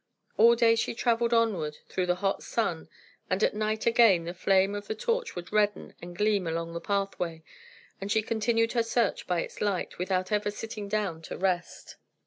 [0.35, 2.89] All day she travelled onward through the hot sun;
[3.29, 6.81] and at night, again, the flame of the torch would redden and gleam along the
[6.81, 7.43] pathway,
[8.01, 11.97] and she continued her search by its light, without ever sitting down to rest.